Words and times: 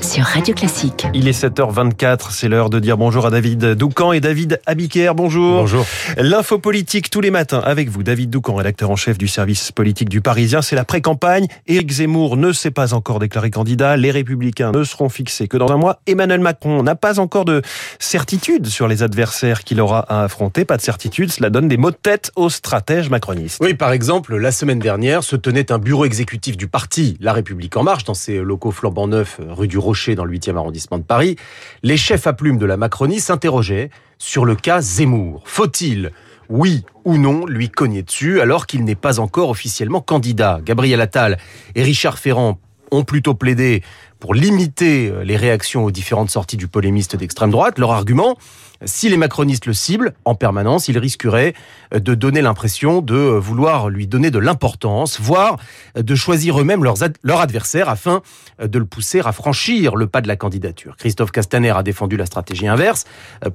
Sur 0.00 0.24
Radio 0.24 0.52
Classique. 0.52 1.06
Il 1.14 1.28
est 1.28 1.44
7h24, 1.44 2.30
c'est 2.30 2.48
l'heure 2.48 2.70
de 2.70 2.80
dire 2.80 2.96
bonjour 2.96 3.24
à 3.24 3.30
David 3.30 3.74
Doucan 3.74 4.12
et 4.12 4.20
David 4.20 4.60
Abiker. 4.66 5.12
Bonjour. 5.14 5.60
Bonjour. 5.60 5.86
L'info 6.16 6.58
politique 6.58 7.08
tous 7.08 7.20
les 7.20 7.30
matins 7.30 7.60
avec 7.64 7.88
vous, 7.88 8.02
David 8.02 8.30
Doucan, 8.30 8.56
rédacteur 8.56 8.90
en 8.90 8.96
chef 8.96 9.16
du 9.16 9.28
service 9.28 9.70
politique 9.70 10.08
du 10.08 10.20
Parisien. 10.20 10.60
C'est 10.60 10.74
la 10.74 10.84
pré-campagne. 10.84 11.46
Éric 11.68 11.92
Zemmour 11.92 12.36
ne 12.36 12.52
s'est 12.52 12.72
pas 12.72 12.94
encore 12.94 13.20
déclaré 13.20 13.50
candidat. 13.50 13.96
Les 13.96 14.10
Républicains 14.10 14.72
ne 14.72 14.82
seront 14.82 15.08
fixés 15.08 15.46
que 15.46 15.56
dans 15.56 15.70
un 15.70 15.76
mois. 15.76 16.00
Emmanuel 16.06 16.40
Macron 16.40 16.82
n'a 16.82 16.96
pas 16.96 17.20
encore 17.20 17.44
de 17.44 17.62
certitude 18.00 18.66
sur 18.66 18.88
les 18.88 19.04
adversaires 19.04 19.62
qu'il 19.62 19.80
aura 19.80 20.00
à 20.00 20.24
affronter. 20.24 20.64
Pas 20.64 20.78
de 20.78 20.82
certitude, 20.82 21.30
cela 21.30 21.50
donne 21.50 21.68
des 21.68 21.76
mots 21.76 21.92
de 21.92 21.96
tête 21.96 22.32
aux 22.34 22.50
stratèges 22.50 23.08
macronistes. 23.08 23.58
Oui, 23.60 23.74
par 23.74 23.92
exemple, 23.92 24.36
la 24.36 24.50
semaine 24.50 24.80
dernière 24.80 25.22
se 25.22 25.36
tenait 25.36 25.70
un 25.70 25.78
bureau 25.78 26.04
exécutif 26.04 26.56
du 26.56 26.66
parti 26.66 27.16
La 27.20 27.32
République 27.32 27.76
En 27.76 27.84
Marche 27.84 28.02
dans 28.02 28.14
ses 28.14 28.47
locaux 28.48 28.72
flambant 28.72 29.06
neufs 29.06 29.40
rue 29.48 29.68
du 29.68 29.78
Rocher 29.78 30.16
dans 30.16 30.24
le 30.24 30.36
8e 30.36 30.56
arrondissement 30.56 30.98
de 30.98 31.04
Paris. 31.04 31.36
Les 31.84 31.96
chefs 31.96 32.26
à 32.26 32.32
plumes 32.32 32.58
de 32.58 32.66
la 32.66 32.76
Macronie 32.76 33.20
s'interrogeaient 33.20 33.90
sur 34.18 34.44
le 34.44 34.56
cas 34.56 34.80
Zemmour. 34.80 35.42
Faut-il 35.44 36.10
oui 36.48 36.84
ou 37.04 37.18
non 37.18 37.46
lui 37.46 37.68
cogner 37.68 38.02
dessus 38.02 38.40
alors 38.40 38.66
qu'il 38.66 38.82
n'est 38.84 38.94
pas 38.94 39.20
encore 39.20 39.50
officiellement 39.50 40.00
candidat? 40.00 40.60
Gabriel 40.64 41.00
Attal 41.00 41.38
et 41.74 41.82
Richard 41.82 42.18
Ferrand 42.18 42.58
ont 42.90 43.04
plutôt 43.04 43.34
plaidé 43.34 43.82
pour 44.20 44.34
limiter 44.34 45.12
les 45.24 45.36
réactions 45.36 45.84
aux 45.84 45.90
différentes 45.90 46.30
sorties 46.30 46.56
du 46.56 46.68
polémiste 46.68 47.16
d'extrême 47.16 47.50
droite. 47.50 47.78
Leur 47.78 47.92
argument, 47.92 48.36
si 48.84 49.08
les 49.08 49.16
macronistes 49.16 49.66
le 49.66 49.72
ciblent 49.72 50.12
en 50.24 50.34
permanence, 50.34 50.88
ils 50.88 50.98
risqueraient 50.98 51.54
de 51.92 52.14
donner 52.14 52.42
l'impression 52.42 53.00
de 53.00 53.14
vouloir 53.14 53.88
lui 53.88 54.06
donner 54.06 54.30
de 54.30 54.38
l'importance, 54.38 55.20
voire 55.20 55.56
de 55.96 56.14
choisir 56.14 56.60
eux-mêmes 56.60 56.84
ad 57.00 57.16
leur 57.22 57.40
adversaire 57.40 57.88
afin 57.88 58.22
de 58.62 58.78
le 58.78 58.84
pousser 58.84 59.20
à 59.24 59.32
franchir 59.32 59.96
le 59.96 60.06
pas 60.06 60.20
de 60.20 60.28
la 60.28 60.36
candidature. 60.36 60.96
Christophe 60.96 61.32
Castaner 61.32 61.70
a 61.70 61.82
défendu 61.82 62.16
la 62.16 62.26
stratégie 62.26 62.68
inverse. 62.68 63.04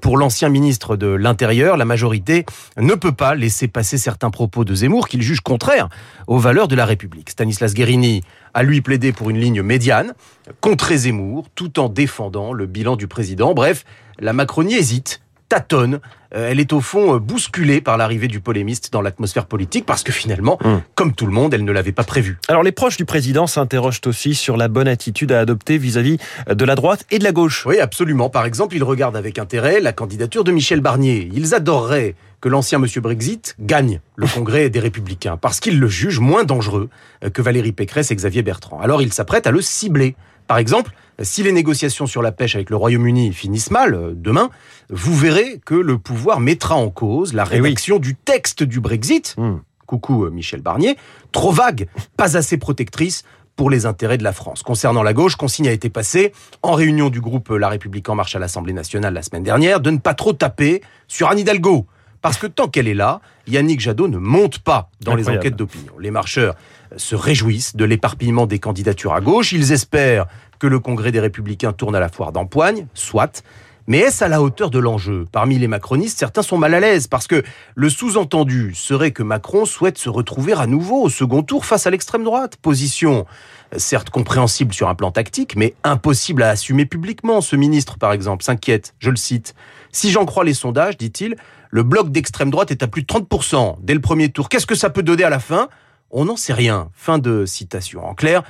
Pour 0.01 0.17
l'ancien 0.17 0.49
ministre 0.49 0.97
de 0.97 1.07
l'Intérieur, 1.07 1.77
la 1.77 1.85
majorité 1.85 2.45
ne 2.77 2.95
peut 2.95 3.11
pas 3.11 3.35
laisser 3.35 3.67
passer 3.67 3.97
certains 3.97 4.29
propos 4.29 4.65
de 4.65 4.75
Zemmour 4.75 5.07
qu'il 5.07 5.21
juge 5.21 5.41
contraires 5.41 5.89
aux 6.27 6.37
valeurs 6.37 6.67
de 6.67 6.75
la 6.75 6.85
République. 6.85 7.29
Stanislas 7.29 7.73
Guérini 7.73 8.23
a 8.53 8.63
lui 8.63 8.81
plaidé 8.81 9.11
pour 9.11 9.29
une 9.29 9.39
ligne 9.39 9.61
médiane, 9.63 10.13
contre 10.61 10.93
Zemmour, 10.93 11.47
tout 11.55 11.79
en 11.79 11.89
défendant 11.89 12.53
le 12.53 12.65
bilan 12.65 12.95
du 12.95 13.07
président. 13.07 13.53
Bref, 13.53 13.85
la 14.19 14.33
Macronie 14.33 14.75
hésite, 14.75 15.21
tâtonne. 15.49 15.99
Elle 16.31 16.59
est 16.59 16.73
au 16.73 16.81
fond 16.81 17.17
bousculée 17.17 17.79
par 17.79 17.95
l'arrivée 17.95 18.27
du 18.27 18.39
polémiste 18.39 18.91
dans 18.91 19.01
l'atmosphère 19.01 19.45
politique 19.45 19.85
parce 19.85 20.01
que 20.01 20.11
finalement, 20.11 20.57
mmh. 20.63 20.77
comme 20.95 21.13
tout 21.13 21.27
le 21.27 21.31
monde, 21.31 21.53
elle 21.53 21.63
ne 21.63 21.71
l'avait 21.71 21.91
pas 21.91 22.03
prévu. 22.03 22.39
Alors 22.47 22.63
les 22.63 22.71
proches 22.71 22.97
du 22.97 23.05
président 23.05 23.45
s'interrogent 23.45 24.01
aussi 24.07 24.33
sur 24.33 24.57
la 24.57 24.67
bonne 24.67 24.87
attitude 24.87 25.31
à 25.31 25.41
adopter 25.41 25.77
vis-à-vis 25.77 26.17
de 26.49 26.65
la 26.65 26.73
droite 26.73 27.05
et 27.11 27.19
de 27.19 27.23
la 27.23 27.33
gauche. 27.33 27.67
Oui, 27.67 27.79
absolument. 27.79 28.31
Par 28.31 28.45
exemple, 28.45 28.75
ils 28.75 28.83
regardent 28.83 29.15
avec 29.15 29.37
intérêt 29.37 29.79
la 29.79 29.93
candidature 29.93 30.43
de 30.43 30.51
Michel 30.51 30.81
Barnier. 30.81 31.29
Ils 31.33 31.53
adoreraient 31.53 32.15
que 32.41 32.49
l'ancien 32.49 32.79
monsieur 32.79 33.01
Brexit 33.01 33.55
gagne 33.59 34.01
le 34.15 34.25
congrès 34.25 34.71
des 34.71 34.79
Républicains 34.79 35.37
parce 35.37 35.59
qu'ils 35.59 35.79
le 35.79 35.87
jugent 35.87 36.19
moins 36.19 36.45
dangereux 36.45 36.89
que 37.31 37.41
Valérie 37.43 37.73
Pécresse 37.73 38.09
et 38.09 38.15
Xavier 38.15 38.41
Bertrand. 38.41 38.81
Alors 38.81 39.03
ils 39.03 39.13
s'apprêtent 39.13 39.45
à 39.45 39.51
le 39.51 39.61
cibler. 39.61 40.15
Par 40.53 40.59
exemple, 40.59 40.91
si 41.19 41.41
les 41.41 41.51
négociations 41.51 42.05
sur 42.05 42.21
la 42.21 42.31
pêche 42.31 42.53
avec 42.53 42.69
le 42.69 42.75
Royaume-Uni 42.75 43.33
finissent 43.33 43.71
mal 43.71 44.13
demain, 44.13 44.51
vous 44.91 45.15
verrez 45.15 45.59
que 45.65 45.73
le 45.73 45.97
pouvoir 45.97 46.39
mettra 46.39 46.75
en 46.75 46.91
cause 46.91 47.33
la 47.33 47.43
rédaction 47.43 47.95
oui. 47.95 48.01
du 48.01 48.13
texte 48.13 48.61
du 48.61 48.79
Brexit. 48.79 49.33
Mmh. 49.39 49.55
Coucou 49.87 50.29
Michel 50.29 50.61
Barnier, 50.61 50.95
trop 51.31 51.51
vague, 51.51 51.87
pas 52.17 52.37
assez 52.37 52.57
protectrice 52.57 53.23
pour 53.55 53.71
les 53.71 53.87
intérêts 53.87 54.19
de 54.19 54.23
la 54.23 54.31
France. 54.31 54.61
Concernant 54.61 55.01
la 55.01 55.13
gauche, 55.13 55.37
consigne 55.37 55.69
a 55.69 55.71
été 55.71 55.89
passée 55.89 56.33
en 56.61 56.73
réunion 56.73 57.09
du 57.09 57.19
groupe 57.19 57.49
La 57.49 57.69
République 57.69 58.07
en 58.09 58.13
marche 58.13 58.35
à 58.35 58.39
l'Assemblée 58.39 58.73
nationale 58.73 59.15
la 59.15 59.23
semaine 59.23 59.41
dernière 59.41 59.79
de 59.79 59.89
ne 59.89 59.97
pas 59.97 60.13
trop 60.13 60.33
taper 60.33 60.83
sur 61.07 61.29
Anne 61.29 61.39
Hidalgo. 61.39 61.87
Parce 62.23 62.37
que 62.37 62.47
tant 62.47 62.69
qu'elle 62.69 62.87
est 62.87 62.93
là, 62.93 63.19
Yannick 63.47 63.81
Jadot 63.81 64.07
ne 64.07 64.17
monte 64.17 64.59
pas 64.59 64.89
dans 65.01 65.11
Incroyable. 65.11 65.31
les 65.31 65.37
enquêtes 65.37 65.55
d'opinion. 65.57 65.93
Les 65.99 66.09
marcheurs 66.09 66.55
se 66.95 67.15
réjouissent 67.15 67.75
de 67.75 67.83
l'éparpillement 67.83 68.45
des 68.45 68.59
candidatures 68.59 69.13
à 69.13 69.19
gauche. 69.19 69.51
Ils 69.51 69.73
espèrent 69.73 70.25
que 70.57 70.65
le 70.65 70.79
Congrès 70.79 71.11
des 71.11 71.19
Républicains 71.19 71.73
tourne 71.73 71.95
à 71.95 71.99
la 71.99 72.07
foire 72.07 72.31
d'empoigne, 72.31 72.87
soit. 72.93 73.43
Mais 73.87 73.99
est-ce 73.99 74.23
à 74.23 74.27
la 74.27 74.41
hauteur 74.41 74.69
de 74.69 74.79
l'enjeu 74.79 75.25
Parmi 75.31 75.59
les 75.59 75.67
macronistes, 75.67 76.17
certains 76.17 76.41
sont 76.41 76.57
mal 76.57 76.73
à 76.73 76.79
l'aise 76.79 77.07
parce 77.07 77.27
que 77.27 77.43
le 77.75 77.89
sous-entendu 77.89 78.73
serait 78.75 79.11
que 79.11 79.23
Macron 79.23 79.65
souhaite 79.65 79.97
se 79.97 80.09
retrouver 80.09 80.53
à 80.53 80.67
nouveau 80.67 81.01
au 81.01 81.09
second 81.09 81.43
tour 81.43 81.65
face 81.65 81.85
à 81.85 81.89
l'extrême 81.89 82.23
droite. 82.23 82.55
Position 82.57 83.25
certes 83.77 84.09
compréhensible 84.09 84.73
sur 84.73 84.87
un 84.87 84.95
plan 84.95 85.11
tactique, 85.11 85.55
mais 85.55 85.75
impossible 85.83 86.43
à 86.43 86.49
assumer 86.49 86.85
publiquement. 86.85 87.41
Ce 87.41 87.55
ministre, 87.55 87.97
par 87.97 88.13
exemple, 88.13 88.43
s'inquiète, 88.43 88.93
je 88.99 89.09
le 89.09 89.15
cite. 89.15 89.53
Si 89.91 90.11
j'en 90.11 90.25
crois 90.25 90.43
les 90.43 90.53
sondages, 90.53 90.97
dit-il, 90.97 91.35
le 91.69 91.83
bloc 91.83 92.11
d'extrême 92.11 92.51
droite 92.51 92.71
est 92.71 92.83
à 92.83 92.87
plus 92.87 93.01
de 93.01 93.07
30% 93.07 93.77
dès 93.81 93.93
le 93.93 93.99
premier 93.99 94.29
tour. 94.29 94.49
Qu'est-ce 94.49 94.67
que 94.67 94.75
ça 94.75 94.89
peut 94.89 95.03
donner 95.03 95.23
à 95.23 95.29
la 95.29 95.39
fin? 95.39 95.69
On 96.11 96.25
n'en 96.25 96.35
sait 96.35 96.53
rien. 96.53 96.89
Fin 96.93 97.17
de 97.17 97.45
citation. 97.45 98.05
En 98.05 98.13
clair, 98.13 98.43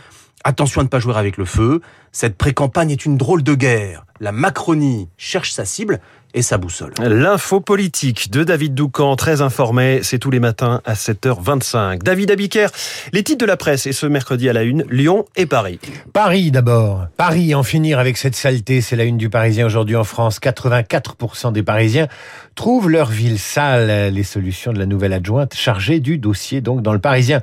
attention 0.43 0.81
à 0.81 0.83
ne 0.83 0.89
pas 0.89 0.99
jouer 0.99 1.16
avec 1.16 1.38
le 1.38 1.45
feu. 1.45 1.81
Cette 2.16 2.38
pré-campagne 2.38 2.91
est 2.91 3.06
une 3.06 3.18
drôle 3.18 3.41
de 3.41 3.56
guerre. 3.56 4.06
La 4.19 4.31
Macronie 4.31 5.09
cherche 5.18 5.51
sa 5.51 5.66
cible 5.66 6.00
et 6.34 6.41
sa 6.41 6.57
boussole. 6.57 6.94
L'info 7.00 7.59
politique 7.59 8.31
de 8.31 8.44
David 8.44 8.74
Doucan, 8.74 9.16
très 9.16 9.41
informé, 9.41 10.00
c'est 10.01 10.18
tous 10.18 10.31
les 10.31 10.40
matins 10.40 10.81
à 10.85 10.94
7h25. 10.94 12.02
David 12.02 12.31
Abiker, 12.31 12.68
les 13.12 13.23
titres 13.23 13.40
de 13.40 13.46
la 13.46 13.57
presse 13.57 13.85
et 13.85 13.91
ce 13.91 14.06
mercredi 14.06 14.50
à 14.50 14.53
la 14.53 14.63
une, 14.63 14.84
Lyon 14.90 15.25
et 15.35 15.46
Paris. 15.46 15.79
Paris 16.12 16.52
d'abord. 16.52 17.06
Paris, 17.18 17.53
en 17.53 17.63
finir 17.63 18.00
avec 18.00 18.18
cette 18.18 18.35
saleté, 18.35 18.81
c'est 18.81 18.96
la 18.96 19.03
une 19.03 19.18
du 19.18 19.29
Parisien 19.29 19.66
aujourd'hui 19.66 19.96
en 19.96 20.03
France. 20.03 20.40
84% 20.40 21.52
des 21.52 21.63
Parisiens 21.63 22.07
trouvent 22.56 22.90
leur 22.90 23.09
ville 23.09 23.40
sale. 23.40 24.12
Les 24.13 24.23
solutions 24.23 24.73
de 24.73 24.79
la 24.79 24.85
nouvelle 24.85 25.13
adjointe 25.13 25.53
chargée 25.53 26.00
du 26.00 26.18
dossier 26.18 26.62
donc 26.62 26.81
dans 26.81 26.94
le 26.94 27.00
Parisien. 27.00 27.41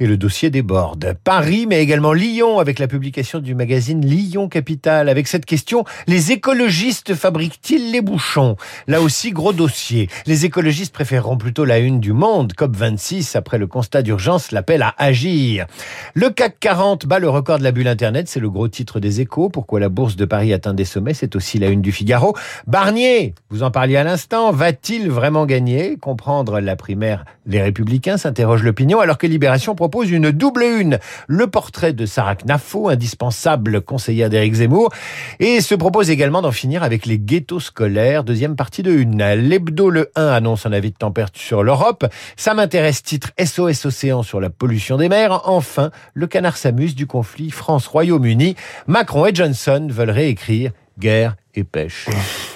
Et 0.00 0.06
le 0.06 0.16
dossier 0.16 0.50
déborde. 0.50 1.16
Paris, 1.22 1.66
mais 1.68 1.80
également 1.80 2.12
Lyon 2.12 2.58
avec 2.58 2.78
la 2.78 2.88
publication 2.88 3.38
du 3.38 3.54
magazine 3.54 4.04
Lyon 4.12 4.50
Capital 4.50 5.08
avec 5.08 5.26
cette 5.26 5.46
question, 5.46 5.84
les 6.06 6.32
écologistes 6.32 7.14
fabriquent-ils 7.14 7.90
les 7.92 8.02
bouchons? 8.02 8.56
Là 8.86 9.00
aussi, 9.00 9.30
gros 9.30 9.54
dossier. 9.54 10.10
Les 10.26 10.44
écologistes 10.44 10.92
préféreront 10.92 11.38
plutôt 11.38 11.64
la 11.64 11.78
une 11.78 11.98
du 11.98 12.12
Monde, 12.12 12.52
COP26, 12.52 13.38
après 13.38 13.56
le 13.56 13.66
constat 13.66 14.02
d'urgence, 14.02 14.52
l'appel 14.52 14.82
à 14.82 14.94
agir. 14.98 15.66
Le 16.12 16.28
CAC 16.28 16.60
40 16.60 17.06
bat 17.06 17.18
le 17.18 17.30
record 17.30 17.58
de 17.58 17.64
la 17.64 17.72
bulle 17.72 17.88
Internet, 17.88 18.28
c'est 18.28 18.38
le 18.38 18.50
gros 18.50 18.68
titre 18.68 19.00
des 19.00 19.22
échos. 19.22 19.48
Pourquoi 19.48 19.80
la 19.80 19.88
bourse 19.88 20.16
de 20.16 20.26
Paris 20.26 20.52
atteint 20.52 20.74
des 20.74 20.84
sommets, 20.84 21.14
c'est 21.14 21.34
aussi 21.34 21.58
la 21.58 21.68
une 21.68 21.80
du 21.80 21.90
Figaro. 21.90 22.36
Barnier, 22.66 23.34
vous 23.48 23.62
en 23.62 23.70
parliez 23.70 23.96
à 23.96 24.04
l'instant, 24.04 24.52
va-t-il 24.52 25.10
vraiment 25.10 25.46
gagner? 25.46 25.96
Comprendre 25.96 26.60
la 26.60 26.76
primaire 26.76 27.24
Les 27.46 27.62
Républicains, 27.62 28.18
s'interroge 28.18 28.62
l'opinion, 28.62 29.00
alors 29.00 29.16
que 29.16 29.26
Libération 29.26 29.74
propose 29.74 30.10
une 30.10 30.32
double 30.32 30.64
une. 30.64 30.98
Le 31.28 31.46
portrait 31.46 31.94
de 31.94 32.04
Sarah 32.04 32.36
Knafo, 32.36 32.90
indispensable 32.90 33.80
conseillère 34.02 34.30
d'Éric 34.30 34.54
Zemmour, 34.54 34.90
et 35.38 35.60
se 35.60 35.76
propose 35.76 36.10
également 36.10 36.42
d'en 36.42 36.50
finir 36.50 36.82
avec 36.82 37.06
les 37.06 37.20
ghettos 37.20 37.60
scolaires 37.60 38.24
deuxième 38.24 38.56
partie 38.56 38.82
de 38.82 38.90
une. 38.90 39.22
L'hebdo 39.22 39.90
Le 39.90 40.10
1 40.16 40.26
annonce 40.26 40.66
un 40.66 40.72
avis 40.72 40.90
de 40.90 40.96
température 40.96 41.40
sur 41.40 41.62
l'Europe. 41.62 42.04
Ça 42.36 42.52
m'intéresse 42.52 43.04
titre 43.04 43.30
SOS 43.38 43.86
Océan 43.86 44.24
sur 44.24 44.40
la 44.40 44.50
pollution 44.50 44.96
des 44.96 45.08
mers. 45.08 45.48
Enfin, 45.48 45.92
le 46.14 46.26
canard 46.26 46.56
s'amuse 46.56 46.96
du 46.96 47.06
conflit 47.06 47.52
France-Royaume-Uni. 47.52 48.56
Macron 48.88 49.26
et 49.26 49.34
Johnson 49.34 49.86
veulent 49.88 50.10
réécrire 50.10 50.72
guerre 50.98 51.36
et. 51.54 51.66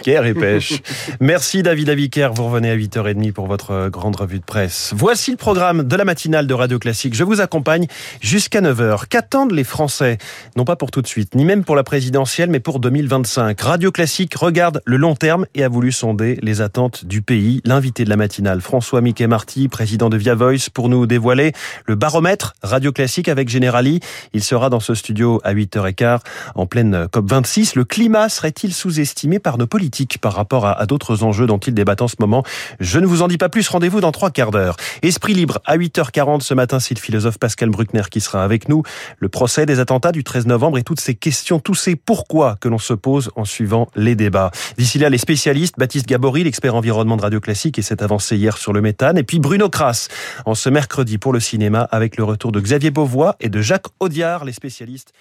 Guerre 0.05 0.27
et 0.27 0.35
pêche. 0.35 0.83
Merci 1.21 1.63
David 1.63 1.91
Aviker, 1.91 2.33
vous 2.33 2.47
revenez 2.47 2.71
à 2.71 2.77
8h30 2.77 3.33
pour 3.33 3.47
votre 3.47 3.89
grande 3.89 4.17
revue 4.17 4.39
de 4.39 4.45
presse. 4.45 4.93
Voici 4.97 5.31
le 5.31 5.37
programme 5.37 5.83
de 5.83 5.97
la 5.97 6.05
matinale 6.05 6.47
de 6.47 6.55
Radio 6.55 6.79
Classique. 6.79 7.15
Je 7.15 7.25
vous 7.25 7.41
accompagne 7.41 7.87
jusqu'à 8.21 8.61
9h. 8.61 9.07
Qu'attendent 9.09 9.53
les 9.53 9.65
Français? 9.65 10.19
Non 10.57 10.65
pas 10.65 10.77
pour 10.77 10.91
tout 10.91 11.03
de 11.03 11.07
suite, 11.07 11.35
ni 11.35 11.45
même 11.45 11.65
pour 11.65 11.77
la 11.77 11.83
présidentielle, 11.83 12.51
mais 12.51 12.61
pour 12.61 12.81
2025. 12.81 13.61
Radio 13.61 13.91
Classique 13.93 14.35
regarde 14.35 14.81
le 14.85 14.97
long 14.97 15.15
terme 15.15 15.47
et 15.55 15.65
a 15.65 15.69
voulu 15.69 15.93
sonder 15.93 16.39
les 16.43 16.61
attentes 16.61 17.05
du 17.05 17.23
pays. 17.23 17.61
L'invité 17.65 18.05
de 18.05 18.11
la 18.11 18.17
matinale, 18.17 18.61
François 18.61 19.01
Mickey 19.01 19.27
Marty, 19.27 19.69
président 19.69 20.09
de 20.09 20.17
Via 20.17 20.35
Voice, 20.35 20.71
pour 20.73 20.89
nous 20.89 21.07
dévoiler 21.07 21.53
le 21.87 21.95
baromètre 21.97 22.55
Radio 22.63 22.93
Classique 22.93 23.29
avec 23.29 23.49
Generali. 23.49 24.01
Il 24.33 24.43
sera 24.43 24.71
dans 24.71 24.81
ce 24.81 24.95
studio 24.95 25.41
à 25.45 25.55
8h15 25.55 26.21
en 26.55 26.67
pleine 26.67 27.07
COP26. 27.07 27.73
Le 27.77 27.85
climat 27.85 28.29
serait-il 28.29 28.73
sous-estimé 28.87 29.41
par 29.41 29.59
nos 29.59 29.67
politiques 29.67 30.19
par 30.19 30.33
rapport 30.33 30.65
à, 30.65 30.87
d'autres 30.87 31.25
enjeux 31.25 31.47
dont 31.47 31.59
ils 31.59 31.75
débattent 31.75 32.03
en 32.03 32.09
ce 32.09 32.17
moment. 32.21 32.45
Je 32.79 33.01
ne 33.01 33.07
vous 33.07 33.23
en 33.23 33.27
dis 33.29 33.37
pas 33.37 33.49
plus, 33.49 33.69
rendez-vous 33.69 34.01
dans 34.01 34.13
trois 34.13 34.31
quarts 34.31 34.53
d'heure. 34.53 34.77
Esprit 35.03 35.35
libre 35.35 35.59
à 35.65 35.77
8h40 35.77 36.41
ce 36.41 36.55
matin, 36.55 36.79
c'est 36.79 36.95
le 36.95 37.01
philosophe 37.01 37.39
Pascal 37.39 37.71
Bruckner 37.71 38.03
qui 38.09 38.21
sera 38.21 38.45
avec 38.45 38.69
nous. 38.69 38.85
Le 39.19 39.29
procès 39.29 39.67
des 39.67 39.81
attentats 39.81 40.13
du 40.13 40.23
13 40.23 40.47
novembre 40.47 40.79
et 40.79 40.85
toutes 40.85 41.01
ces 41.01 41.17
questions, 41.17 41.59
tous 41.59 41.75
ces 41.75 41.97
pourquoi 41.97 42.57
que 42.61 42.69
l'on 42.69 42.79
se 42.79 42.93
pose 42.93 43.31
en 43.35 43.45
suivant 43.45 43.89
les 43.97 44.15
débats. 44.15 44.53
D'ici 44.79 45.01
là, 45.01 45.11
les 45.11 45.19
spécialistes, 45.19 45.75
Baptiste 45.79 46.07
Gabory, 46.07 46.45
l'expert 46.45 46.77
environnement 46.77 47.17
de 47.17 47.23
Radio 47.23 47.41
Classique 47.41 47.81
et 47.81 47.83
cette 47.83 48.03
avancée 48.03 48.37
hier 48.37 48.57
sur 48.57 48.73
le 48.73 48.81
méthane, 48.81 49.19
et 49.19 49.25
puis 49.25 49.41
Bruno 49.41 49.69
Kras 49.69 50.07
en 50.45 50.55
ce 50.55 50.69
mercredi 50.69 51.19
pour 51.19 51.33
le 51.33 51.41
cinéma 51.41 51.89
avec 51.91 52.17
le 52.17 52.23
retour 52.23 52.53
de 52.53 52.61
Xavier 52.61 52.93
Beauvois 52.93 53.35
et 53.41 53.49
de 53.49 53.61
Jacques 53.61 53.89
Audiard, 53.99 54.45
les 54.45 54.53
spécialistes 54.53 55.13